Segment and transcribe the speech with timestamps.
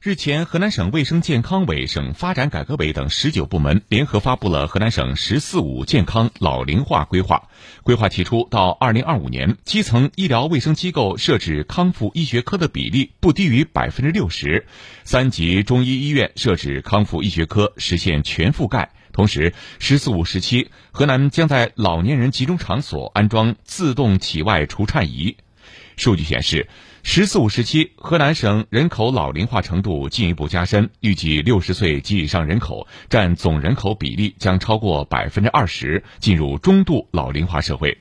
[0.00, 7.48] 日前，河南省卫生健康委、省发展改革委等十九部门联合发布了河南省“十四五”健康老龄化规划。
[7.82, 14.62] 规划提出，到二零二五年，基层医疗卫生机构设置康复医学科的比例不低于百分之六十；
[15.02, 18.92] 三级中医医院设置康复医学科，实现全覆盖。
[19.12, 25.36] 同时，“十四五”时期，河南将在老年人集中场所安装自动体外除颤仪。
[25.96, 26.68] 数据显示。
[27.04, 37.96] “十四五”时期，河南省人口老龄化程度进一步加深，预计六十岁及以上人口占总人口比例将超过百分之二十，进入中度老龄化社会。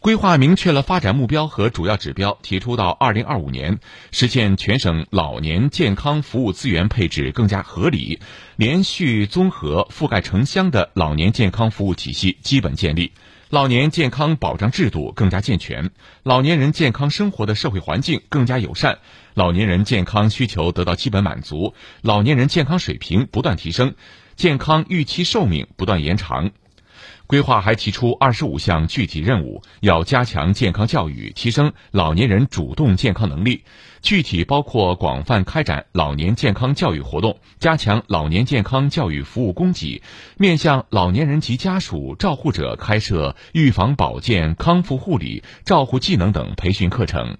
[0.00, 3.78] 规划明确了发展目标和主要指标，提出到二零二五年
[4.10, 8.20] 实现全省老年健康服务资源配置更加合理、
[8.56, 13.12] 连续综合、覆盖城乡的老年健康服务体系基本建立。
[13.50, 15.90] 老年健康保障制度更加健全，
[16.22, 18.98] 老年人健康生活的社会环境更加友善，
[19.32, 23.94] 老年人健康需求得到基本满足，老年人健康水平不断提升，
[24.36, 26.50] 健康预期寿命不断延长。
[27.26, 33.64] 规划还提出二十五项具体任务，要加强健康教育，提升老年人主动健康能力。
[34.00, 40.02] 具体包括广泛开展老年健康教育活动，加强老年健康教育服务供给，
[40.36, 47.38] 面向老年人及家属、照护者开设预防保健、康复护理、照护技能等培训课程。